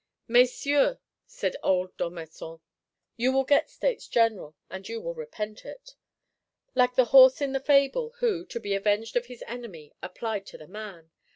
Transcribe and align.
'Messieurs,' 0.27 0.97
said 1.27 1.57
old 1.61 1.95
d'Ormesson, 1.95 2.59
'you 3.17 3.31
will 3.31 3.43
get 3.43 3.69
States 3.69 4.07
General, 4.07 4.55
and 4.67 4.89
you 4.89 4.99
will 4.99 5.13
repent 5.13 5.63
it.' 5.63 5.93
Like 6.73 6.95
the 6.95 7.05
Horse 7.13 7.39
in 7.39 7.51
the 7.51 7.59
Fable, 7.59 8.15
who, 8.17 8.43
to 8.47 8.59
be 8.59 8.73
avenged 8.73 9.15
of 9.15 9.27
his 9.27 9.43
enemy, 9.45 9.93
applied 10.01 10.47
to 10.47 10.57
the 10.57 10.65
Man. 10.67 11.11